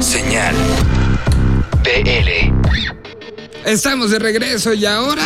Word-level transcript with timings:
Señal 0.00 0.54
BL. 1.84 2.52
Estamos 3.66 4.10
de 4.10 4.18
regreso 4.18 4.72
y 4.72 4.86
ahora 4.86 5.22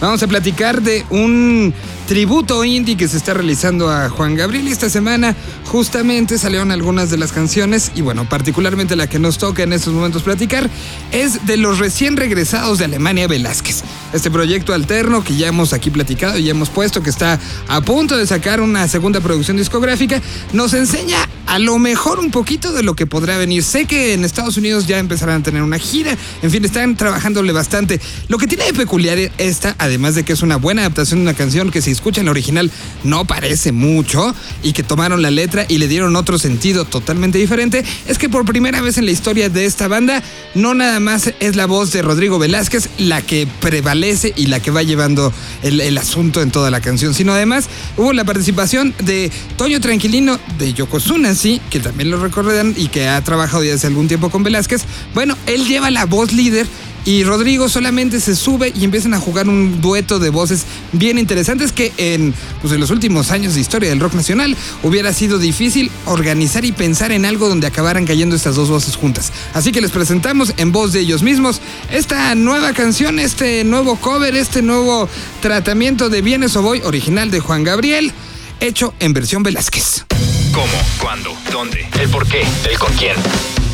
vamos 0.00 0.22
a 0.22 0.26
platicar 0.26 0.82
de 0.82 1.04
un 1.08 1.72
tributo 2.06 2.62
indie 2.62 2.96
que 2.96 3.08
se 3.08 3.16
está 3.16 3.32
realizando 3.32 3.90
a 3.90 4.10
Juan 4.10 4.36
Gabriel. 4.36 4.68
Esta 4.68 4.90
semana 4.90 5.34
justamente 5.72 6.36
salieron 6.36 6.70
algunas 6.70 7.08
de 7.08 7.16
las 7.16 7.32
canciones 7.32 7.92
y 7.94 8.02
bueno, 8.02 8.28
particularmente 8.28 8.94
la 8.94 9.06
que 9.06 9.18
nos 9.18 9.38
toca 9.38 9.62
en 9.62 9.72
estos 9.72 9.94
momentos 9.94 10.22
platicar 10.22 10.68
es 11.12 11.46
de 11.46 11.56
los 11.56 11.78
recién 11.78 12.18
regresados 12.18 12.76
de 12.76 12.84
Alemania 12.84 13.26
Velázquez. 13.26 13.82
Este 14.12 14.30
proyecto 14.30 14.74
alterno 14.74 15.24
que 15.24 15.34
ya 15.34 15.48
hemos 15.48 15.72
aquí 15.72 15.88
platicado 15.88 16.38
y 16.38 16.44
ya 16.44 16.50
hemos 16.50 16.68
puesto 16.68 17.02
que 17.02 17.08
está 17.08 17.40
a 17.68 17.80
punto 17.80 18.18
de 18.18 18.26
sacar 18.26 18.60
una 18.60 18.86
segunda 18.86 19.22
producción 19.22 19.56
discográfica, 19.56 20.20
nos 20.52 20.74
enseña 20.74 21.16
a 21.46 21.58
lo 21.58 21.78
mejor 21.78 22.18
un 22.18 22.30
poquito 22.30 22.72
de 22.72 22.82
lo 22.82 22.94
que 22.94 23.06
podrá 23.06 23.38
venir. 23.38 23.62
Sé 23.62 23.86
que 23.86 24.12
en 24.12 24.24
Estados 24.24 24.58
Unidos 24.58 24.86
ya 24.86 24.98
empezarán 24.98 25.40
a 25.40 25.42
tener 25.42 25.62
una 25.62 25.78
gira, 25.78 26.16
en 26.42 26.50
fin, 26.50 26.64
están 26.64 26.96
trabajándole 26.96 27.52
bastante. 27.52 27.98
Lo 28.28 28.36
que 28.36 28.46
tiene 28.46 28.64
de 28.64 28.74
peculiar 28.74 29.18
esta, 29.38 29.74
además 29.78 30.14
de 30.14 30.22
que 30.22 30.34
es 30.34 30.42
una 30.42 30.56
buena 30.56 30.82
adaptación 30.82 31.20
de 31.20 31.22
una 31.22 31.34
canción 31.34 31.70
que 31.70 31.80
si 31.80 31.90
escucha 31.90 32.20
en 32.20 32.26
la 32.26 32.30
original 32.30 32.70
no 33.04 33.24
parece 33.24 33.72
mucho 33.72 34.34
y 34.62 34.72
que 34.72 34.82
tomaron 34.82 35.22
la 35.22 35.30
letra 35.30 35.61
y 35.68 35.78
le 35.78 35.88
dieron 35.88 36.16
otro 36.16 36.38
sentido 36.38 36.84
totalmente 36.84 37.38
diferente, 37.38 37.84
es 38.06 38.18
que 38.18 38.28
por 38.28 38.44
primera 38.44 38.80
vez 38.80 38.98
en 38.98 39.04
la 39.04 39.10
historia 39.10 39.48
de 39.48 39.64
esta 39.64 39.88
banda, 39.88 40.22
no 40.54 40.74
nada 40.74 41.00
más 41.00 41.32
es 41.40 41.56
la 41.56 41.66
voz 41.66 41.92
de 41.92 42.02
Rodrigo 42.02 42.38
Velázquez 42.38 42.88
la 42.98 43.22
que 43.22 43.46
prevalece 43.60 44.32
y 44.36 44.46
la 44.46 44.60
que 44.60 44.70
va 44.70 44.82
llevando 44.82 45.32
el, 45.62 45.96
asunto 45.98 46.42
en 46.42 46.50
toda 46.50 46.70
la 46.70 46.80
canción, 46.80 47.14
sino 47.14 47.32
además 47.32 47.68
hubo 47.96 48.12
la 48.12 48.24
participación 48.24 48.94
de 49.02 49.30
Toño 49.56 49.80
Tranquilino 49.80 50.38
de 50.58 50.72
Yokozuna, 50.72 51.34
sí, 51.34 51.60
que 51.70 51.80
también 51.80 52.10
lo 52.10 52.20
recordarán 52.20 52.74
y 52.76 52.88
que 52.88 53.08
ha 53.08 53.22
trabajado 53.22 53.62
ya 53.64 53.74
hace 53.74 53.86
algún 53.86 54.08
tiempo 54.08 54.30
con 54.30 54.42
Velázquez. 54.42 54.82
Bueno, 55.14 55.36
él 55.46 55.66
lleva 55.66 55.90
la 55.90 56.06
voz 56.06 56.32
líder 56.32 56.66
y 57.04 57.24
Rodrigo 57.24 57.68
solamente 57.68 58.20
se 58.20 58.36
sube 58.36 58.72
y 58.74 58.84
empiezan 58.84 59.14
a 59.14 59.20
jugar 59.20 59.48
un 59.48 59.80
dueto 59.80 60.18
de 60.18 60.30
voces 60.30 60.64
bien 60.92 61.18
interesantes 61.18 61.72
que 61.72 61.92
en, 61.96 62.34
pues 62.60 62.72
en 62.72 62.80
los 62.80 62.90
últimos 62.90 63.30
años 63.30 63.54
de 63.54 63.60
historia 63.60 63.88
del 63.88 64.00
rock 64.00 64.14
nacional 64.14 64.56
hubiera 64.82 65.12
sido 65.12 65.38
difícil 65.38 65.90
organizar 66.06 66.64
y 66.64 66.72
pensar 66.72 67.12
en 67.12 67.24
algo 67.24 67.48
donde 67.48 67.66
acabaran 67.66 68.06
cayendo 68.06 68.36
estas 68.36 68.54
dos 68.54 68.68
voces 68.68 68.96
juntas. 68.96 69.32
Así 69.54 69.72
que 69.72 69.80
les 69.80 69.90
presentamos 69.90 70.54
en 70.56 70.72
voz 70.72 70.92
de 70.92 71.00
ellos 71.00 71.22
mismos 71.22 71.60
esta 71.90 72.34
nueva 72.34 72.72
canción, 72.72 73.18
este 73.18 73.64
nuevo 73.64 73.96
cover, 73.96 74.36
este 74.36 74.62
nuevo 74.62 75.08
tratamiento 75.40 76.08
de 76.08 76.22
Vienes 76.22 76.56
o 76.56 76.62
Voy 76.62 76.80
original 76.84 77.30
de 77.30 77.40
Juan 77.40 77.64
Gabriel, 77.64 78.12
hecho 78.60 78.94
en 79.00 79.12
versión 79.12 79.42
Velázquez. 79.42 80.04
¿Cómo? 80.52 80.66
¿Cuándo? 81.00 81.34
¿Dónde? 81.50 81.88
¿El 82.00 82.08
por 82.10 82.26
qué? 82.26 82.42
¿El 82.70 82.78
con 82.78 82.92
quién? 82.94 83.16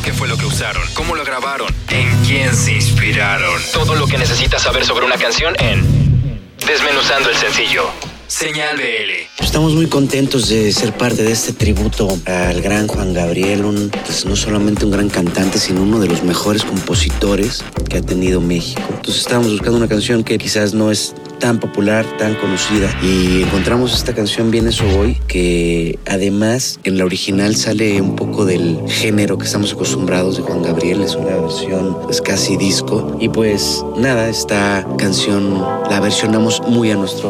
¿Qué 0.09 0.15
fue 0.15 0.27
lo 0.27 0.37
que 0.37 0.47
usaron? 0.47 0.81
¿Cómo 0.95 1.13
lo 1.13 1.23
grabaron? 1.23 1.71
¿En 1.87 2.09
quién 2.25 2.55
se 2.55 2.71
inspiraron? 2.71 3.61
Todo 3.71 3.93
lo 3.93 4.07
que 4.07 4.17
necesitas 4.17 4.63
saber 4.63 4.83
sobre 4.83 5.05
una 5.05 5.17
canción 5.17 5.53
en 5.59 5.85
Desmenuzando 6.65 7.29
el 7.29 7.35
sencillo. 7.35 7.83
Señal 8.25 8.77
BL. 8.77 9.43
Estamos 9.43 9.75
muy 9.75 9.85
contentos 9.85 10.49
de 10.49 10.73
ser 10.73 10.93
parte 10.93 11.21
de 11.21 11.31
este 11.31 11.53
tributo 11.53 12.07
al 12.25 12.59
gran 12.59 12.87
Juan 12.87 13.13
Gabriel, 13.13 13.65
un, 13.65 13.91
pues 13.91 14.25
no 14.25 14.35
solamente 14.35 14.83
un 14.83 14.89
gran 14.89 15.09
cantante, 15.09 15.59
sino 15.59 15.83
uno 15.83 15.99
de 15.99 16.07
los 16.07 16.23
mejores 16.23 16.63
compositores 16.63 17.63
que 17.87 17.97
ha 17.97 18.01
tenido 18.01 18.41
México. 18.41 18.81
Entonces 18.89 19.17
estábamos 19.17 19.51
buscando 19.51 19.77
una 19.77 19.87
canción 19.87 20.23
que 20.23 20.39
quizás 20.39 20.73
no 20.73 20.89
es 20.89 21.13
tan 21.39 21.59
popular, 21.59 22.05
tan 22.17 22.35
conocida, 22.35 22.89
y 23.01 23.43
encontramos 23.43 23.93
esta 23.93 24.13
canción 24.13 24.51
Vienes 24.51 24.81
o 24.81 24.85
Voy, 24.97 25.17
que 25.27 25.97
además 26.05 26.79
en 26.83 26.97
la 26.97 27.05
original 27.05 27.55
sale 27.55 28.01
un 28.01 28.15
poco 28.15 28.45
del 28.45 28.79
género 28.87 29.37
que 29.37 29.45
estamos 29.45 29.73
acostumbrados 29.73 30.37
de 30.37 30.43
Juan 30.43 30.61
Gabriel, 30.61 31.01
es 31.01 31.15
una 31.15 31.35
versión 31.37 31.97
pues, 32.03 32.21
casi 32.21 32.57
disco, 32.57 33.17
y 33.19 33.29
pues 33.29 33.83
nada, 33.97 34.29
esta 34.29 34.85
canción 34.97 35.61
la 35.89 35.99
versionamos 35.99 36.61
muy 36.67 36.91
a 36.91 36.95
nuestro, 36.95 37.29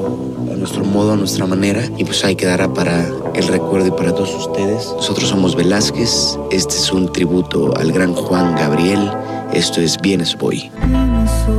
a 0.51 0.55
nuestro 0.55 0.83
modo, 0.83 1.13
a 1.13 1.15
nuestra 1.15 1.45
manera, 1.45 1.83
y 1.97 2.03
pues 2.03 2.23
ahí 2.25 2.35
quedará 2.35 2.73
para 2.73 3.07
el 3.35 3.47
recuerdo 3.47 3.87
y 3.87 3.91
para 3.91 4.13
todos 4.13 4.33
ustedes. 4.33 4.87
Nosotros 4.95 5.29
somos 5.29 5.55
Velázquez, 5.55 6.37
este 6.51 6.75
es 6.75 6.91
un 6.91 7.11
tributo 7.11 7.75
al 7.77 7.91
gran 7.91 8.13
Juan 8.13 8.55
Gabriel, 8.55 9.11
esto 9.53 9.81
es 9.81 9.97
Vienes 10.01 10.37
Voy. 10.37 10.71
Vienes 10.85 11.58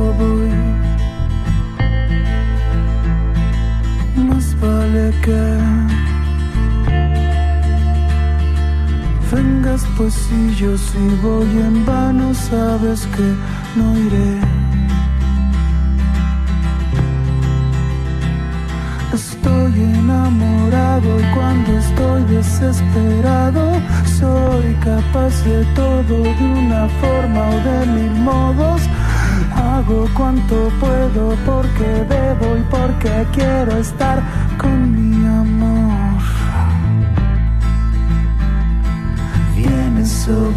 vengas, 9.31 9.85
pues 9.97 10.13
si 10.13 10.55
yo 10.55 10.77
si 10.77 10.97
voy 11.21 11.49
en 11.59 11.85
vano, 11.85 12.33
sabes 12.33 13.07
que 13.15 13.35
no 13.75 13.97
iré. 13.97 14.39
Estoy 19.13 19.83
enamorado 19.83 21.19
y 21.19 21.23
cuando 21.35 21.77
estoy 21.77 22.23
desesperado 22.35 23.81
soy 24.19 24.73
capaz 24.75 25.43
de 25.43 25.65
todo 25.75 26.23
de 26.23 26.45
una 26.59 26.87
forma 27.01 27.49
o 27.49 27.57
de 27.67 27.85
mil 27.87 28.15
modos. 28.21 28.81
Hago 29.53 30.07
cuanto 30.13 30.55
puedo 30.79 31.35
porque 31.45 31.89
debo 32.07 32.57
y 32.57 32.63
porque 32.69 33.27
quiero 33.33 33.77
estar 33.77 34.21
con 34.57 35.00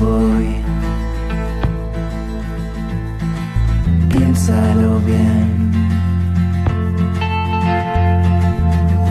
voy. 0.04 0.48
Piénsalo 4.10 5.00
bien. 5.00 5.72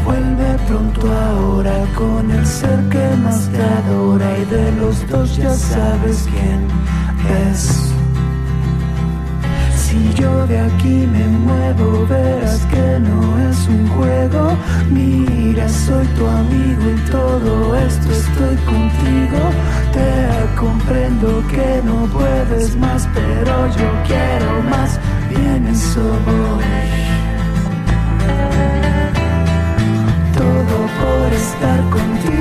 Vuelve 0.06 0.50
pronto 0.68 1.02
ahora 1.12 1.78
con 1.96 2.32
el 2.32 2.46
ser 2.46 2.80
que 2.90 3.06
más 3.24 3.50
te 3.50 3.64
adora 3.80 4.38
y 4.38 4.46
de 4.46 4.72
los 4.74 5.08
dos 5.10 5.38
ya 5.38 5.54
sabes 5.54 6.28
quién 6.32 6.62
es. 7.48 7.94
Si 9.76 10.14
yo 10.16 10.48
de 10.48 10.60
aquí 10.60 11.08
me 11.16 11.26
muevo, 11.28 12.08
verás 12.08 12.66
que 12.72 13.00
no 13.00 13.20
es 13.48 13.68
un 13.68 13.88
juego. 13.90 14.58
Mira, 14.90 15.70
soy 15.70 16.06
tu 16.18 16.26
amigo 16.26 16.84
y 16.96 17.12
todo 17.12 17.76
esto 17.76 18.08
estoy 18.12 18.56
contigo. 18.72 19.40
Te 19.94 20.56
comprendo 20.60 21.44
que 21.48 21.82
no 21.86 22.08
puedes 22.08 22.76
más, 22.78 23.08
pero 23.14 23.68
yo 23.78 23.90
quiero 24.08 24.64
más. 24.64 25.00
Vienes 25.30 25.98
o 25.98 26.10
voy. 26.26 26.64
todo 30.34 30.76
por 31.00 31.34
estar 31.34 31.80
contigo. 31.90 32.34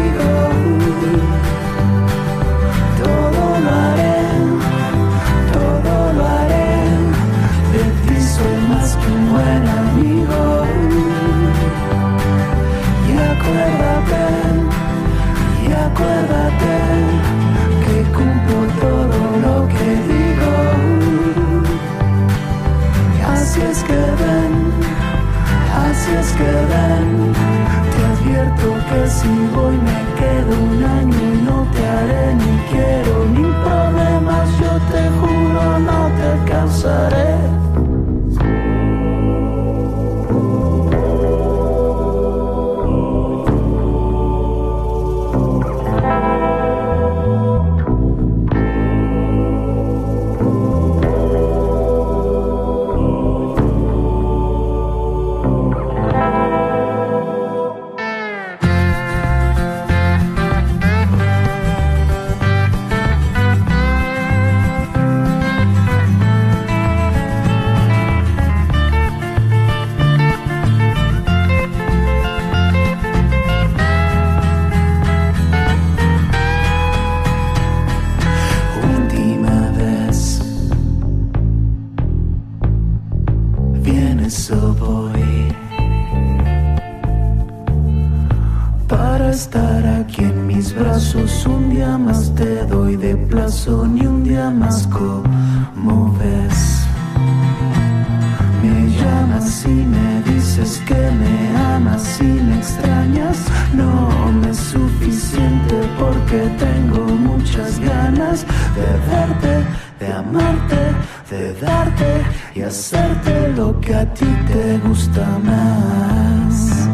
Dices 100.55 100.83
que 100.87 100.95
me 100.95 101.57
amas 101.57 102.21
y 102.21 102.25
me 102.25 102.57
extrañas, 102.57 103.39
no 103.73 104.33
me 104.33 104.51
es 104.51 104.59
suficiente 104.59 105.81
porque 105.99 106.41
tengo 106.59 107.07
muchas 107.07 107.81
ganas 107.81 108.45
de 108.77 108.87
verte, 109.11 109.65
de 109.99 110.13
amarte, 110.13 110.83
de 111.31 111.55
darte 111.55 112.23
y 112.55 112.63
hacerte 112.63 113.49
lo 113.57 113.81
que 113.81 113.95
a 113.95 114.05
ti 114.13 114.27
te 114.47 114.79
gusta 114.87 115.27
más 115.43 116.89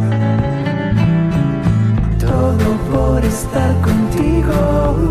todo 2.21 2.77
por 2.93 3.25
estar 3.25 3.75
contigo. 3.81 5.09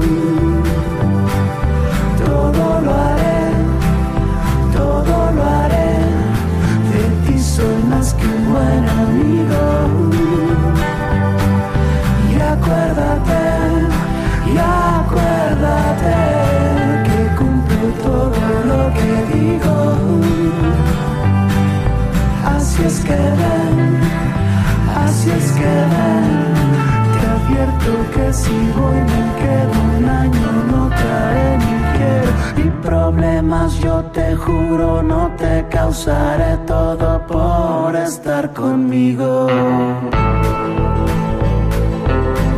Yo 33.81 34.03
te 34.13 34.35
juro 34.35 35.01
no 35.03 35.35
te 35.38 35.65
causaré 35.69 36.57
todo 36.65 37.25
por 37.27 37.95
estar 37.95 38.53
conmigo. 38.53 39.47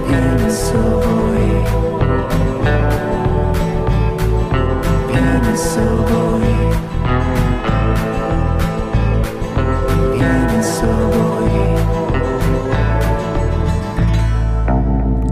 En 0.10 0.40
eso 0.48 1.02
voy 1.06 1.50
en 5.18 5.54
eso 5.54 5.86
voy 6.12 6.60
voy 10.82 11.50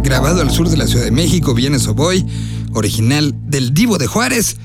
grabado 0.01 0.41
al 0.41 0.51
sur 0.51 0.69
de 0.69 0.77
la 0.77 0.87
Ciudad 0.87 1.05
de 1.05 1.11
México, 1.11 1.53
Viene 1.53 1.79
Soboy, 1.79 2.25
original 2.73 3.35
del 3.45 3.73
Divo 3.73 3.97
de 3.97 4.07
Juárez, 4.07 4.57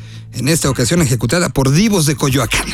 en 0.43 0.49
esta 0.49 0.69
ocasión 0.69 1.01
ejecutada 1.03 1.51
por 1.51 1.71
Divos 1.71 2.05
de 2.05 2.17
Coyoacán. 2.17 2.67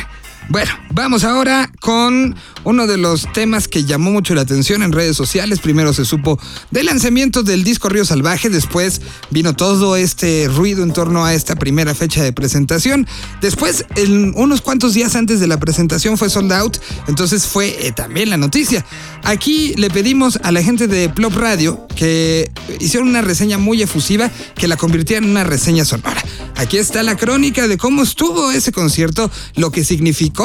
Bueno, 0.49 0.71
vamos 0.89 1.23
ahora 1.25 1.71
con 1.79 2.35
uno 2.63 2.87
de 2.87 2.97
los 2.97 3.31
temas 3.33 3.67
que 3.67 3.83
llamó 3.83 4.09
mucho 4.09 4.33
la 4.33 4.41
atención 4.41 4.81
en 4.81 4.91
redes 4.91 5.15
sociales. 5.15 5.59
Primero 5.59 5.93
se 5.93 6.05
supo 6.05 6.39
del 6.71 6.87
lanzamiento 6.87 7.43
del 7.43 7.63
disco 7.63 7.87
Río 7.87 8.03
Salvaje, 8.03 8.49
después 8.49 8.99
vino 9.29 9.55
todo 9.55 9.95
este 9.95 10.47
ruido 10.47 10.81
en 10.81 10.91
torno 10.91 11.23
a 11.23 11.35
esta 11.35 11.55
primera 11.55 11.93
fecha 11.93 12.23
de 12.23 12.33
presentación. 12.33 13.05
Después, 13.41 13.85
unos 14.33 14.61
cuantos 14.61 14.95
días 14.95 15.15
antes 15.15 15.39
de 15.39 15.45
la 15.45 15.59
presentación 15.59 16.17
fue 16.17 16.31
sold 16.31 16.51
out, 16.51 16.77
entonces 17.07 17.45
fue 17.45 17.85
eh, 17.85 17.91
también 17.91 18.31
la 18.31 18.37
noticia. 18.37 18.83
Aquí 19.25 19.75
le 19.75 19.91
pedimos 19.91 20.39
a 20.41 20.51
la 20.51 20.63
gente 20.63 20.87
de 20.87 21.09
Plop 21.09 21.35
Radio 21.35 21.87
que 21.95 22.49
hicieron 22.79 23.09
una 23.09 23.21
reseña 23.21 23.59
muy 23.59 23.83
efusiva, 23.83 24.31
que 24.55 24.67
la 24.67 24.77
convirtieran 24.77 25.25
en 25.25 25.29
una 25.29 25.43
reseña 25.43 25.85
sonora. 25.85 26.23
Aquí 26.55 26.77
está 26.77 27.03
la 27.03 27.15
crónica 27.15 27.67
de 27.67 27.77
cómo 27.77 28.01
estuvo 28.01 28.51
ese 28.51 28.71
concierto, 28.71 29.29
lo 29.55 29.71
que 29.71 29.83
significó 29.83 30.38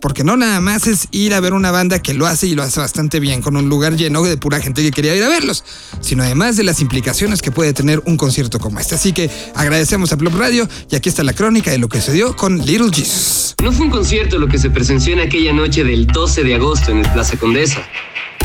porque 0.00 0.24
no 0.24 0.36
nada 0.36 0.60
más 0.60 0.86
es 0.86 1.08
ir 1.10 1.34
a 1.34 1.40
ver 1.40 1.52
una 1.52 1.70
banda 1.70 2.00
que 2.00 2.14
lo 2.14 2.26
hace 2.26 2.46
y 2.46 2.54
lo 2.54 2.62
hace 2.62 2.80
bastante 2.80 3.20
bien, 3.20 3.42
con 3.42 3.56
un 3.56 3.68
lugar 3.68 3.96
lleno 3.96 4.22
de 4.22 4.36
pura 4.36 4.60
gente 4.60 4.82
que 4.82 4.90
quería 4.90 5.14
ir 5.14 5.22
a 5.22 5.28
verlos, 5.28 5.64
sino 6.00 6.22
además 6.22 6.56
de 6.56 6.64
las 6.64 6.80
implicaciones 6.80 7.42
que 7.42 7.50
puede 7.50 7.72
tener 7.72 8.02
un 8.04 8.16
concierto 8.16 8.58
como 8.58 8.80
este. 8.80 8.94
Así 8.94 9.12
que 9.12 9.30
agradecemos 9.54 10.12
a 10.12 10.16
Plop 10.16 10.34
Radio 10.34 10.68
y 10.90 10.96
aquí 10.96 11.08
está 11.08 11.22
la 11.22 11.34
crónica 11.34 11.70
de 11.70 11.78
lo 11.78 11.88
que 11.88 12.00
se 12.00 12.12
dio 12.12 12.34
con 12.36 12.58
Little 12.58 12.90
Jesus. 12.92 13.54
No 13.62 13.72
fue 13.72 13.86
un 13.86 13.92
concierto 13.92 14.38
lo 14.38 14.48
que 14.48 14.58
se 14.58 14.70
presenció 14.70 15.12
en 15.12 15.20
aquella 15.20 15.52
noche 15.52 15.84
del 15.84 16.06
12 16.06 16.44
de 16.44 16.54
agosto 16.54 16.90
en 16.90 16.98
el 16.98 17.12
Plaza 17.12 17.36
Condesa 17.36 17.86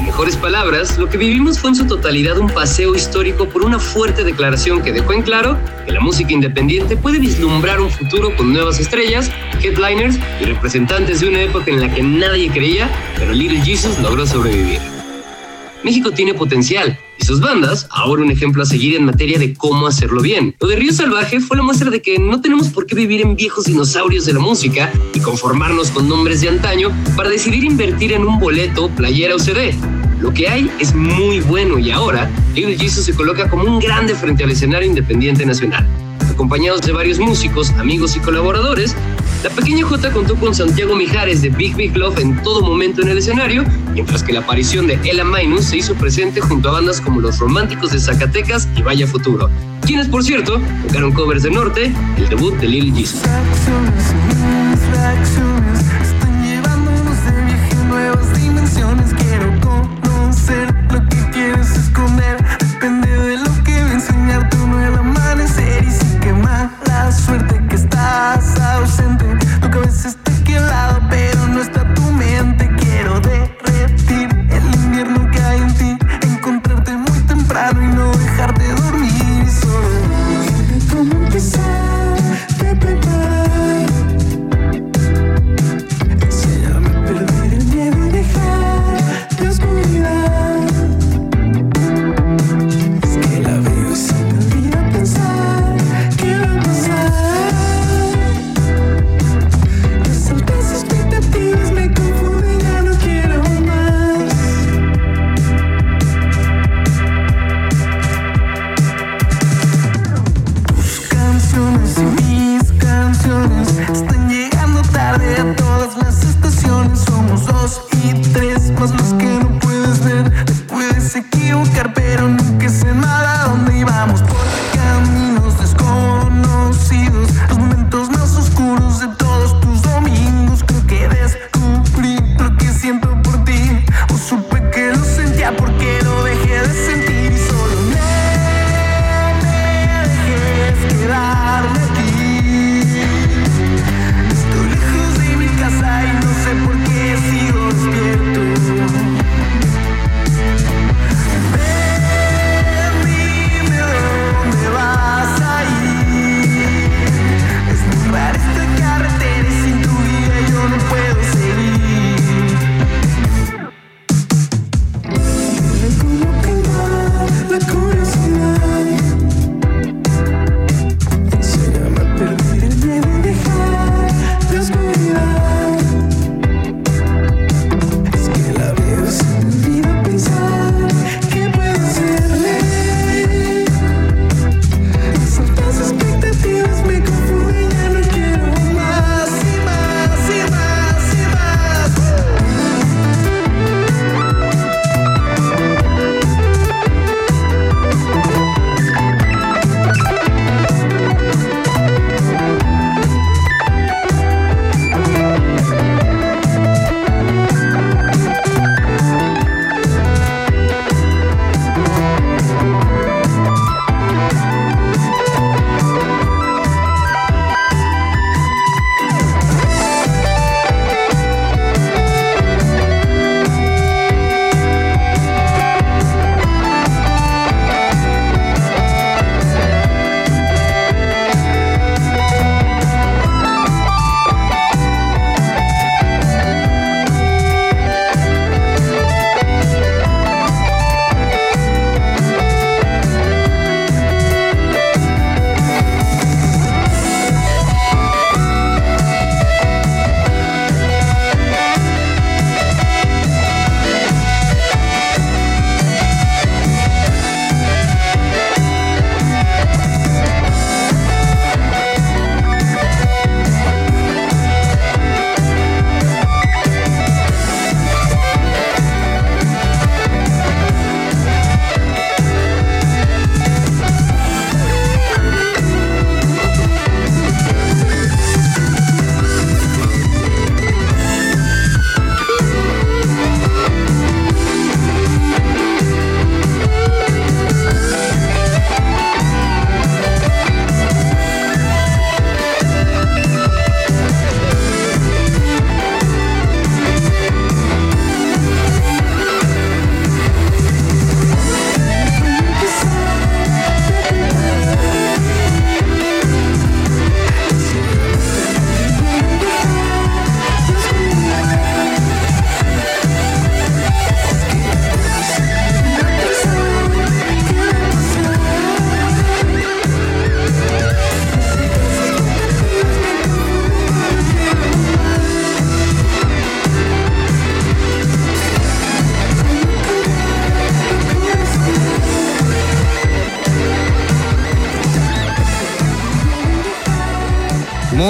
mejores 0.08 0.38
palabras, 0.38 0.98
lo 0.98 1.10
que 1.10 1.18
vivimos 1.18 1.60
fue 1.60 1.72
en 1.72 1.76
su 1.76 1.86
totalidad 1.86 2.38
un 2.38 2.50
paseo 2.50 2.96
histórico 2.96 3.50
por 3.50 3.66
una 3.66 3.78
fuerte 3.78 4.24
declaración 4.24 4.82
que 4.82 4.94
dejó 4.94 5.12
en 5.12 5.22
claro 5.22 5.58
que 5.86 5.92
la 5.92 6.00
música 6.00 6.32
independiente 6.32 6.96
puede 6.96 7.20
vislumbrar 7.20 7.82
un 7.82 7.92
futuro 7.92 8.34
con 8.38 8.54
nuevas 8.54 8.80
estrellas, 8.80 9.30
headliners 9.62 10.18
y 10.40 10.46
representantes 10.46 11.20
de 11.20 11.28
una 11.28 11.42
época 11.42 11.72
en 11.72 11.82
la 11.82 11.94
que 11.94 12.02
nadie 12.04 12.50
creía, 12.50 12.90
pero 13.18 13.34
Little 13.34 13.62
Jesus 13.62 14.00
logró 14.00 14.26
sobrevivir. 14.26 14.80
México 15.84 16.12
tiene 16.12 16.34
potencial 16.34 16.98
y 17.20 17.26
sus 17.26 17.42
bandas, 17.42 17.88
ahora 17.92 18.24
un 18.24 18.32
ejemplo 18.32 18.64
a 18.64 18.66
seguir 18.66 18.96
en 18.96 19.04
materia 19.04 19.38
de 19.38 19.54
cómo 19.56 19.88
hacerlo 19.88 20.22
bien. 20.22 20.56
Lo 20.62 20.70
de 20.70 20.78
Río 20.78 20.94
Salvaje 20.94 21.42
fue 21.42 21.58
la 21.58 21.64
muestra 21.64 21.90
de 21.90 22.02
que 22.02 22.18
no 22.18 22.40
tenemos 22.40 22.70
por 22.70 22.86
qué 22.86 22.96
vivir 22.96 23.22
en 23.22 23.36
viejos 23.36 23.66
dinosaurios 23.66 24.26
de 24.26 24.34
la 24.34 24.40
música 24.40 24.90
y 25.14 25.20
conformarnos 25.20 25.92
con 25.92 26.08
nombres 26.08 26.40
de 26.40 26.48
antaño 26.48 26.92
para 27.18 27.30
decidir 27.30 27.66
invertir 27.66 28.14
en 28.14 28.24
un 28.24 28.40
boleto, 28.40 28.90
playera 28.90 29.36
o 29.36 29.40
CD. 29.40 29.76
Lo 30.20 30.34
que 30.34 30.50
hay 30.50 30.72
es 30.80 30.96
muy 30.96 31.40
bueno 31.42 31.78
y 31.78 31.92
ahora 31.92 32.30
Little 32.56 32.78
Jesus 32.78 33.06
se 33.06 33.14
coloca 33.14 33.50
como 33.50 33.64
un 33.64 33.80
grande 33.80 34.16
frente 34.16 34.44
al 34.44 34.52
escenario 34.52 34.88
independiente 34.88 35.46
nacional. 35.46 35.88
Acompañados 36.30 36.82
de 36.82 36.92
varios 36.92 37.20
músicos, 37.20 37.72
amigos 37.72 38.16
y 38.16 38.20
colaboradores, 38.20 38.96
la 39.44 39.50
pequeña 39.52 39.86
J 39.86 40.12
contó 40.12 40.36
con 40.36 40.56
Santiago 40.56 40.96
Mijares 40.96 41.42
de 41.42 41.50
Big 41.50 41.76
Big 41.76 41.96
Love 41.96 42.20
en 42.20 42.42
todo 42.42 42.62
momento 42.62 43.04
en 43.04 43.10
el 43.10 43.20
escenario, 43.20 43.64
mientras 43.94 44.24
que 44.24 44.34
la 44.34 44.40
aparición 44.40 44.88
de 44.88 45.00
Ella 45.04 45.24
Minus 45.24 45.66
se 45.66 45.78
hizo 45.78 45.94
presente 45.96 46.42
junto 46.42 46.70
a 46.70 46.74
bandas 46.74 47.00
como 47.00 47.22
Los 47.22 47.38
Románticos 47.38 47.92
de 47.92 48.00
Zacatecas 48.00 48.68
y 48.76 48.82
Vaya 48.82 49.06
Futuro, 49.06 49.50
quienes 49.86 50.08
por 50.08 50.24
cierto 50.24 50.60
tocaron 50.88 51.12
covers 51.12 51.44
de 51.44 51.52
Norte, 51.52 51.94
el 52.18 52.30
debut 52.30 52.56
de 52.56 52.68
Little 52.68 52.92
Jesus. 53.00 53.22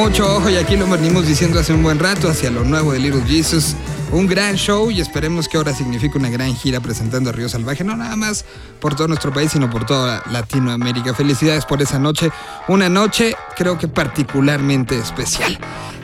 Mucho 0.08 0.38
ojo, 0.38 0.50
y 0.50 0.56
aquí 0.56 0.78
lo 0.78 0.88
venimos 0.88 1.28
diciendo 1.28 1.60
hace 1.60 1.74
un 1.74 1.84
buen 1.84 2.00
rato, 2.00 2.30
hacia 2.30 2.50
lo 2.50 2.64
nuevo 2.64 2.94
de 2.94 3.00
Little 3.00 3.22
Jesus. 3.28 3.76
Un 4.14 4.26
gran 4.26 4.56
show 4.56 4.90
y 4.90 5.02
esperemos 5.02 5.50
que 5.50 5.58
ahora 5.58 5.74
signifique 5.74 6.18
una 6.18 6.30
gran 6.30 6.56
gira 6.56 6.80
presentando 6.80 7.30
a 7.30 7.34
Río 7.34 7.50
Salvaje, 7.50 7.84
no 7.84 7.94
nada 7.98 8.16
más 8.16 8.46
por 8.80 8.96
todo 8.96 9.10
nuestro 9.10 9.34
país, 9.34 9.52
sino 9.52 9.70
por 9.70 9.86
toda 9.86 10.24
Latinoamérica. 10.32 11.14
Felicidades 11.14 11.66
por 11.66 11.82
esa 11.82 12.00
noche, 12.00 12.32
una 12.70 12.88
noche 12.88 13.36
creo 13.58 13.78
que 13.78 13.90
particularmente 13.90 14.98
especial. 14.98 15.60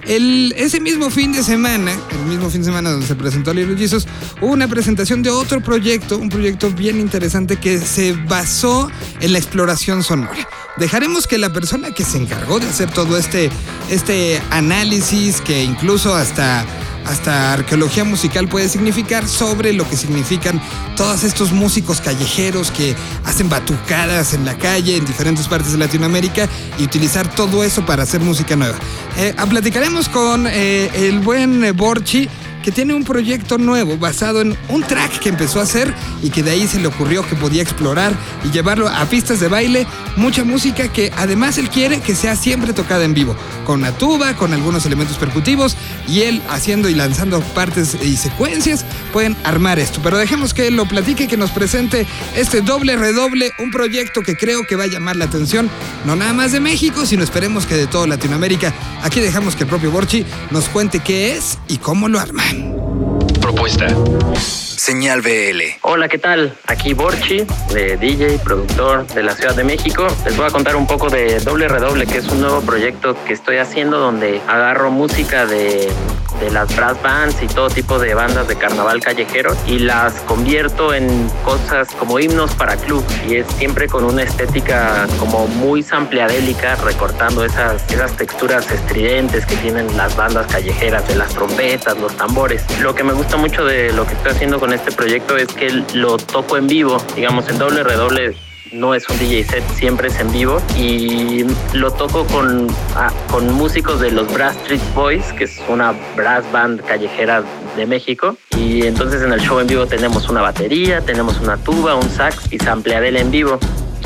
El, 0.06 0.54
ese 0.58 0.82
mismo 0.82 1.10
fin 1.10 1.32
de 1.32 1.42
semana, 1.42 1.94
el 2.12 2.26
mismo 2.26 2.50
fin 2.50 2.60
de 2.60 2.66
semana 2.66 2.92
donde 2.92 3.08
se 3.08 3.16
presentó 3.16 3.54
Little 3.54 3.78
Jesus, 3.78 4.06
hubo 4.42 4.52
una 4.52 4.68
presentación 4.68 5.24
de 5.24 5.30
otro 5.30 5.62
proyecto, 5.62 6.18
un 6.18 6.28
proyecto 6.28 6.70
bien 6.72 7.00
interesante 7.00 7.56
que 7.56 7.80
se 7.80 8.12
basó 8.12 8.92
en 9.22 9.32
la 9.32 9.40
exploración 9.40 10.04
sonora. 10.04 10.46
Dejaremos 10.78 11.28
que 11.28 11.38
la 11.38 11.52
persona 11.52 11.92
que 11.92 12.04
se 12.04 12.18
encargó 12.18 12.60
de 12.60 12.68
hacer 12.68 12.92
todo 12.92 13.18
este, 13.18 13.50
este 13.90 14.42
análisis, 14.50 15.42
que 15.42 15.64
incluso 15.64 16.16
hasta 16.16 16.66
hasta 17.06 17.54
arqueología 17.54 18.04
musical 18.04 18.48
puede 18.48 18.70
significar 18.70 19.28
sobre 19.28 19.74
lo 19.74 19.88
que 19.90 19.98
significan 19.98 20.62
todos 20.96 21.24
estos 21.24 21.52
músicos 21.52 22.02
callejeros 22.02 22.72
que 22.72 22.96
hacen 23.26 23.50
batucadas 23.50 24.34
en 24.34 24.46
la 24.46 24.58
calle 24.58 24.98
en 24.98 25.06
diferentes 25.06 25.48
partes 25.48 25.72
de 25.74 25.78
Latinoamérica 25.78 26.48
y 26.80 26.84
utilizar 26.84 27.34
todo 27.36 27.64
eso 27.64 27.86
para 27.86 28.04
hacer 28.04 28.22
música 28.22 28.56
nueva. 28.56 28.78
Eh, 29.18 29.36
platicaremos 29.50 30.10
con 30.10 30.48
eh, 30.48 30.90
el 30.94 31.20
buen 31.20 31.76
Borchi 31.76 32.30
que 32.64 32.72
tiene 32.72 32.96
un 32.96 33.04
proyecto 33.04 33.60
nuevo 33.60 33.98
basado 33.98 34.42
en 34.42 34.58
un 34.70 34.82
track 34.82 35.20
que 35.20 35.30
empezó 35.30 35.60
a 35.60 35.64
hacer 35.64 35.94
y 36.24 36.32
que 36.32 36.42
de 36.42 36.52
ahí 36.52 36.68
se 36.68 36.80
le 36.80 36.88
ocurrió 36.88 37.28
que 37.28 37.36
podía 37.36 37.62
explorar 37.62 38.14
y 38.44 38.50
llevarlo 38.50 38.88
a 38.88 39.06
pistas 39.06 39.40
de 39.40 39.50
baile, 39.50 39.86
mucha 40.16 40.44
música 40.44 40.88
que 40.88 41.12
además 41.16 41.58
él 41.58 41.70
quiere 41.70 42.00
que 42.00 42.16
sea 42.16 42.36
siempre 42.36 42.74
tocada 42.74 43.04
en 43.04 43.14
vivo, 43.14 43.36
con 43.66 43.82
la 43.82 43.92
tuba, 43.92 44.36
con 44.36 44.54
algunos 44.54 44.86
elementos 44.86 45.18
percutivos 45.18 45.76
y 46.08 46.22
él 46.22 46.42
haciendo 46.50 46.90
y 46.90 46.96
lanzando 46.96 47.42
partes 47.42 47.98
y 48.02 48.18
secuencias 48.18 48.86
pueden 49.12 49.36
armar 49.44 49.80
esto. 49.80 50.00
Pero 50.04 50.18
dejemos 50.18 50.54
que 50.54 50.68
él 50.68 50.76
lo 50.76 50.86
platique, 50.86 51.28
que 51.28 51.38
nos 51.38 51.52
presente 51.52 52.06
este 52.36 52.62
doble 52.62 52.96
redoble, 52.96 53.52
un 53.60 53.72
proyecto 53.72 54.22
que 54.22 54.36
creo 54.36 54.66
que 54.68 54.76
va 54.76 54.86
a 54.86 54.88
llamar 54.88 55.16
la 55.16 55.26
atención, 55.26 55.70
no 56.06 56.16
nada 56.16 56.34
más 56.34 56.52
de 56.52 56.60
México, 56.60 57.06
sino 57.06 57.24
esperemos 57.24 57.66
que 57.66 57.76
de 57.76 57.88
toda 57.88 58.08
Latinoamérica. 58.08 58.74
Aquí 59.02 59.20
dejamos 59.20 59.56
que 59.56 59.64
el 59.64 59.70
propio 59.70 59.92
Borchi 59.92 60.26
nos 60.52 60.70
cuente 60.70 61.00
qué 61.00 61.36
es 61.36 61.58
y 61.68 61.78
cómo 61.78 62.08
lo 62.08 62.20
arma. 62.20 62.44
Señal 64.36 65.22
BL. 65.22 65.80
Hola, 65.84 66.10
¿qué 66.10 66.18
tal? 66.18 66.54
Aquí 66.68 66.94
Borchi, 66.94 67.46
de 67.74 67.96
DJ, 67.96 68.40
productor 68.44 69.08
de 69.08 69.24
la 69.24 69.36
Ciudad 69.36 69.56
de 69.56 69.64
México. 69.64 70.06
Les 70.26 70.36
voy 70.36 70.48
a 70.48 70.50
contar 70.50 70.76
un 70.76 70.86
poco 70.86 71.10
de 71.10 71.40
Doble 71.40 71.70
Redoble, 71.70 72.06
que 72.06 72.18
es 72.18 72.28
un 72.28 72.42
nuevo 72.42 72.60
proyecto 72.60 73.16
que 73.24 73.32
estoy 73.32 73.58
haciendo 73.58 74.00
donde 74.00 74.42
agarro 74.50 74.92
música 74.92 75.46
de, 75.46 75.90
de 76.44 76.52
las 76.52 76.76
brass 76.76 77.02
bands 77.02 77.42
y 77.42 77.48
todo 77.48 77.70
tipo 77.70 78.00
de 78.00 78.14
bandas 78.14 78.48
de 78.50 78.58
carnaval 78.58 79.00
callejero 79.00 79.56
y 79.66 79.80
las 79.80 80.14
convierto 80.28 80.94
en 80.94 81.30
cosas 81.46 81.88
como 81.98 82.20
himnos 82.20 82.54
para 82.56 82.76
club. 82.76 83.04
Y 83.28 83.36
es 83.36 83.48
siempre 83.48 83.88
con 83.88 84.04
una 84.04 84.24
estética 84.24 85.08
como 85.20 85.48
muy 85.48 85.84
sampleadélica, 85.84 86.76
recortando 86.76 87.46
esas, 87.46 87.90
esas 87.90 88.18
texturas 88.18 88.70
estridentes 88.70 89.46
que 89.46 89.56
tienen 89.58 89.96
las 89.96 90.16
bandas 90.18 90.48
callejeras, 90.48 91.08
de 91.08 91.16
las 91.16 91.30
trompetas, 91.34 91.98
los 91.98 92.16
tambores. 92.18 92.64
Lo 92.82 92.94
que 92.94 93.04
me 93.04 93.14
gusta 93.14 93.38
mucho 93.38 93.64
de 93.64 93.94
lo 93.94 94.06
que 94.06 94.14
estoy 94.14 94.32
haciendo 94.32 94.60
con 94.60 94.74
este 94.74 94.92
proyecto 94.92 95.38
es 95.38 95.48
que 95.48 95.70
lo 95.94 96.18
toco 96.18 96.58
en 96.58 96.68
vivo, 96.68 96.98
digamos, 97.16 97.48
en 97.48 97.58
doble 97.58 97.84
redoble 97.84 98.36
no 98.74 98.94
es 98.94 99.08
un 99.10 99.18
DJ 99.20 99.44
set, 99.44 99.64
siempre 99.76 100.08
es 100.08 100.20
en 100.20 100.32
vivo 100.32 100.62
y 100.78 101.46
lo 101.74 101.92
toco 101.92 102.26
con, 102.26 102.68
ah, 102.96 103.12
con 103.30 103.52
músicos 103.54 104.00
de 104.00 104.12
los 104.12 104.32
Brass 104.34 104.56
Street 104.58 104.82
Boys, 104.96 105.26
que 105.34 105.46
es 105.46 105.62
una 105.68 105.94
brass 106.16 106.44
band 106.52 106.84
callejera 106.84 107.44
de 107.76 107.86
México. 107.86 108.36
Y 108.58 108.86
entonces 108.86 109.22
en 109.22 109.32
el 109.32 109.42
show 109.42 109.60
en 109.60 109.68
vivo 109.68 109.86
tenemos 109.86 110.30
una 110.30 110.42
batería, 110.42 111.02
tenemos 111.02 111.40
una 111.40 111.58
tuba, 111.58 111.96
un 111.96 112.10
sax 112.10 112.52
y 112.52 112.60
sampleadel 112.60 113.18
en 113.18 113.32
vivo. 113.32 113.60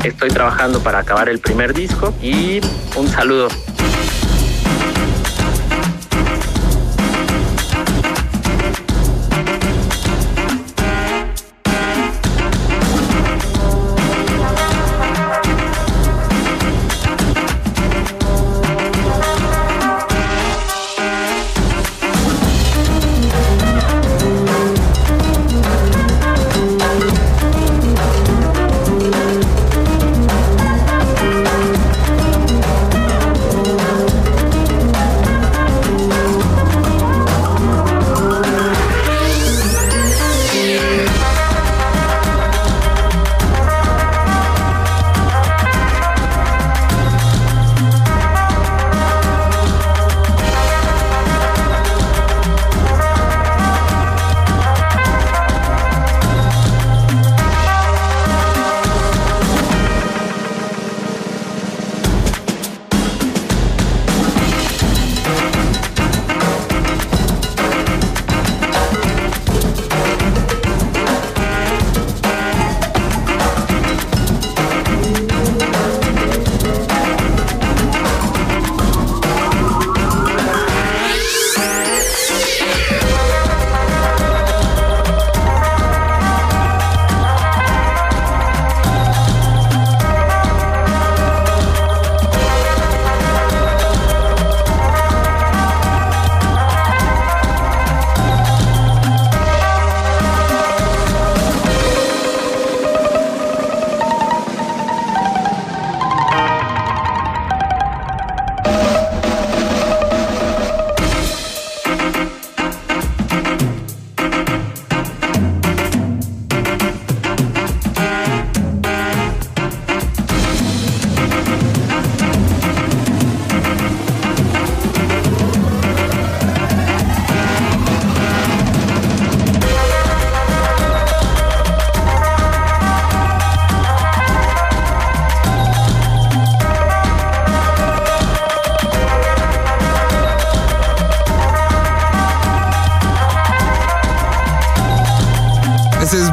Estoy 0.04 0.28
trabajando 0.28 0.80
para 0.80 1.00
acabar 1.00 1.28
el 1.28 1.38
primer 1.40 1.74
disco 1.74 2.14
y 2.22 2.60
un 2.96 3.08
saludo. 3.08 3.48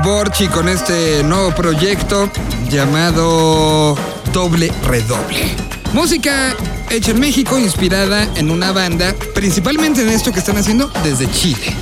Borchi 0.06 0.48
con 0.50 0.70
este 0.70 1.24
nuevo 1.24 1.50
proyecto 1.50 2.30
llamado 2.70 3.96
Doble 4.32 4.72
Redoble. 4.84 5.56
Música 5.94 6.56
hecha 6.92 7.10
en 7.10 7.20
México, 7.20 7.58
inspirada 7.58 8.30
en 8.36 8.52
una 8.52 8.72
banda, 8.72 9.16
principalmente 9.34 10.04
en 10.04 10.10
esto 10.10 10.32
que 10.32 10.38
están 10.38 10.58
haciendo 10.58 10.92
desde 11.04 11.28
Chile. 11.32 11.76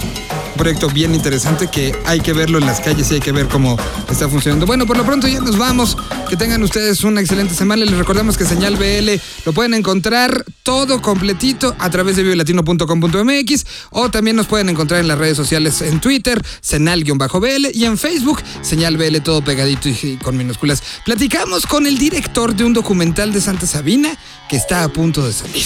Un 0.53 0.57
proyecto 0.57 0.87
bien 0.87 1.13
interesante 1.13 1.67
que 1.67 1.93
hay 2.05 2.21
que 2.21 2.31
verlo 2.31 2.59
en 2.59 2.65
las 2.65 2.79
calles 2.79 3.11
y 3.11 3.15
hay 3.15 3.19
que 3.19 3.33
ver 3.33 3.49
cómo 3.49 3.75
está 4.09 4.29
funcionando. 4.29 4.65
Bueno, 4.65 4.85
por 4.85 4.95
lo 4.95 5.03
pronto 5.03 5.27
ya 5.27 5.41
nos 5.41 5.57
vamos. 5.57 5.97
Que 6.33 6.37
tengan 6.37 6.63
ustedes 6.63 7.03
una 7.03 7.21
excelente 7.21 7.53
semana. 7.53 7.85
Les 7.85 7.95
recordamos 7.95 8.39
que 8.39 8.45
Señal 8.45 8.75
BL 8.75 9.21
lo 9.45 9.53
pueden 9.53 9.75
encontrar 9.75 10.43
todo 10.63 10.99
completito 10.99 11.75
a 11.77 11.91
través 11.91 12.15
de 12.15 12.23
biolatino.com.mx 12.23 13.65
o 13.91 14.09
también 14.09 14.35
nos 14.35 14.47
pueden 14.47 14.67
encontrar 14.69 14.99
en 14.99 15.07
las 15.07 15.19
redes 15.19 15.37
sociales 15.37 15.83
en 15.83 16.01
Twitter, 16.01 16.43
Senal-BL 16.59 17.67
y 17.75 17.85
en 17.85 17.99
Facebook, 17.99 18.41
Señal 18.63 18.97
BL 18.97 19.17
todo 19.17 19.43
pegadito 19.43 19.89
y 19.89 20.17
con 20.23 20.35
minúsculas. 20.35 20.81
Platicamos 21.05 21.67
con 21.67 21.85
el 21.85 21.99
director 21.99 22.55
de 22.55 22.63
un 22.63 22.73
documental 22.73 23.31
de 23.31 23.39
Santa 23.39 23.67
Sabina 23.67 24.09
que 24.49 24.55
está 24.55 24.83
a 24.83 24.89
punto 24.89 25.23
de 25.27 25.33
salir. 25.33 25.65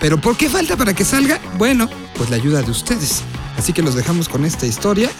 Pero 0.00 0.20
¿por 0.20 0.36
qué 0.36 0.50
falta 0.50 0.76
para 0.76 0.94
que 0.94 1.04
salga? 1.04 1.40
Bueno, 1.58 1.88
pues 2.16 2.28
la 2.28 2.34
ayuda 2.34 2.62
de 2.62 2.72
ustedes. 2.72 3.22
Así 3.56 3.72
que 3.72 3.82
los 3.82 3.94
dejamos 3.94 4.28
con 4.28 4.44
esta 4.44 4.66
historia 4.66 5.12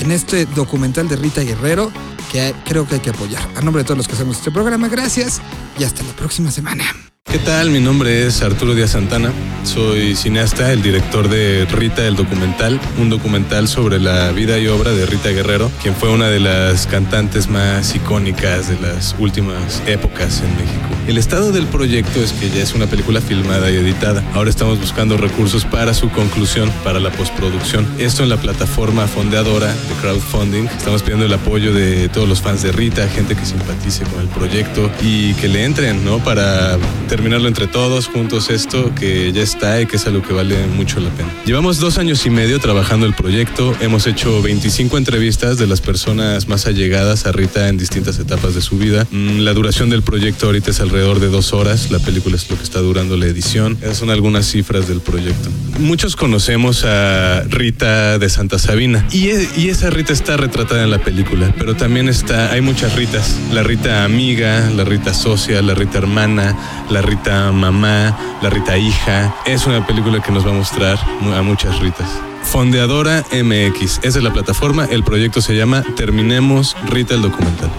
en 0.00 0.10
este 0.10 0.46
documental 0.46 1.08
de 1.08 1.14
Rita 1.14 1.42
Guerrero 1.42 1.92
que 2.30 2.54
creo 2.64 2.86
que 2.86 2.96
hay 2.96 3.00
que 3.00 3.10
apoyar. 3.10 3.46
A 3.56 3.60
nombre 3.60 3.82
de 3.82 3.86
todos 3.86 3.98
los 3.98 4.08
que 4.08 4.14
hacemos 4.14 4.38
este 4.38 4.50
programa, 4.50 4.88
gracias 4.88 5.40
y 5.78 5.84
hasta 5.84 6.02
la 6.02 6.12
próxima 6.12 6.50
semana. 6.50 6.84
¿Qué 7.24 7.38
tal? 7.38 7.70
Mi 7.70 7.80
nombre 7.80 8.26
es 8.26 8.42
Arturo 8.42 8.74
Díaz 8.74 8.90
Santana. 8.90 9.30
Soy 9.62 10.16
cineasta, 10.16 10.72
el 10.72 10.82
director 10.82 11.28
de 11.28 11.64
Rita 11.66 12.04
el 12.04 12.16
documental, 12.16 12.80
un 12.98 13.08
documental 13.08 13.68
sobre 13.68 14.00
la 14.00 14.32
vida 14.32 14.58
y 14.58 14.66
obra 14.66 14.90
de 14.90 15.06
Rita 15.06 15.28
Guerrero, 15.30 15.70
quien 15.80 15.94
fue 15.94 16.10
una 16.10 16.28
de 16.28 16.40
las 16.40 16.86
cantantes 16.86 17.48
más 17.48 17.94
icónicas 17.94 18.68
de 18.68 18.80
las 18.80 19.14
últimas 19.18 19.82
épocas 19.86 20.40
en 20.40 20.56
México. 20.56 20.99
El 21.06 21.18
estado 21.18 21.50
del 21.50 21.66
proyecto 21.66 22.22
es 22.22 22.32
que 22.32 22.50
ya 22.50 22.62
es 22.62 22.74
una 22.74 22.86
película 22.86 23.20
filmada 23.20 23.70
y 23.70 23.76
editada. 23.76 24.22
Ahora 24.34 24.50
estamos 24.50 24.78
buscando 24.78 25.16
recursos 25.16 25.64
para 25.64 25.94
su 25.94 26.10
conclusión, 26.10 26.70
para 26.84 27.00
la 27.00 27.10
postproducción. 27.10 27.86
Esto 27.98 28.22
en 28.22 28.28
la 28.28 28.36
plataforma 28.36 29.06
fondeadora 29.06 29.68
de 29.68 29.94
crowdfunding. 30.00 30.66
Estamos 30.66 31.02
pidiendo 31.02 31.26
el 31.26 31.32
apoyo 31.32 31.72
de 31.72 32.08
todos 32.08 32.28
los 32.28 32.40
fans 32.40 32.62
de 32.62 32.72
Rita, 32.72 33.08
gente 33.08 33.34
que 33.34 33.44
simpatice 33.44 34.04
con 34.04 34.20
el 34.20 34.28
proyecto 34.28 34.90
y 35.02 35.34
que 35.34 35.48
le 35.48 35.64
entren, 35.64 36.04
¿no? 36.04 36.18
Para 36.18 36.78
terminarlo 37.08 37.48
entre 37.48 37.66
todos 37.66 38.06
juntos 38.06 38.50
esto 38.50 38.94
que 38.94 39.32
ya 39.32 39.42
está 39.42 39.80
y 39.80 39.86
que 39.86 39.96
es 39.96 40.06
algo 40.06 40.22
que 40.22 40.32
vale 40.32 40.66
mucho 40.66 41.00
la 41.00 41.10
pena. 41.10 41.28
Llevamos 41.44 41.78
dos 41.78 41.98
años 41.98 42.24
y 42.26 42.30
medio 42.30 42.60
trabajando 42.60 43.06
el 43.06 43.14
proyecto, 43.14 43.74
hemos 43.80 44.06
hecho 44.06 44.42
25 44.42 44.96
entrevistas 44.98 45.58
de 45.58 45.66
las 45.66 45.80
personas 45.80 46.46
más 46.46 46.66
allegadas 46.66 47.26
a 47.26 47.32
Rita 47.32 47.68
en 47.68 47.78
distintas 47.78 48.18
etapas 48.18 48.54
de 48.54 48.60
su 48.60 48.78
vida. 48.78 49.06
Mm, 49.10 49.40
la 49.40 49.54
duración 49.54 49.90
del 49.90 50.02
proyecto 50.02 50.46
ahorita 50.46 50.70
es 50.70 50.80
alrededor 50.90 51.20
de 51.20 51.28
dos 51.28 51.52
horas, 51.52 51.92
la 51.92 52.00
película 52.00 52.34
es 52.34 52.50
lo 52.50 52.56
que 52.56 52.64
está 52.64 52.80
durando 52.80 53.16
la 53.16 53.26
edición. 53.26 53.78
Esas 53.80 53.98
son 53.98 54.10
algunas 54.10 54.46
cifras 54.46 54.88
del 54.88 55.00
proyecto. 55.00 55.48
Muchos 55.78 56.16
conocemos 56.16 56.84
a 56.84 57.44
Rita 57.48 58.18
de 58.18 58.28
Santa 58.28 58.58
Sabina 58.58 59.06
y, 59.12 59.28
e, 59.28 59.48
y 59.56 59.68
esa 59.68 59.88
Rita 59.90 60.12
está 60.12 60.36
retratada 60.36 60.82
en 60.82 60.90
la 60.90 60.98
película, 60.98 61.54
pero 61.56 61.76
también 61.76 62.08
está, 62.08 62.50
hay 62.50 62.60
muchas 62.60 62.96
Ritas, 62.96 63.36
la 63.52 63.62
Rita 63.62 64.02
amiga, 64.02 64.68
la 64.74 64.82
Rita 64.82 65.14
socia, 65.14 65.62
la 65.62 65.74
Rita 65.74 65.98
hermana, 65.98 66.58
la 66.90 67.02
Rita 67.02 67.52
mamá, 67.52 68.18
la 68.42 68.50
Rita 68.50 68.76
hija. 68.76 69.32
Es 69.46 69.66
una 69.66 69.86
película 69.86 70.20
que 70.20 70.32
nos 70.32 70.44
va 70.44 70.50
a 70.50 70.54
mostrar 70.54 70.98
a 71.36 71.42
muchas 71.42 71.78
Ritas. 71.78 72.08
Fondeadora 72.42 73.24
MX, 73.30 74.00
esa 74.02 74.18
es 74.18 74.24
la 74.24 74.32
plataforma. 74.32 74.86
El 74.86 75.04
proyecto 75.04 75.40
se 75.40 75.54
llama 75.54 75.84
Terminemos 75.94 76.76
Rita 76.88 77.14
el 77.14 77.22
documental. 77.22 77.70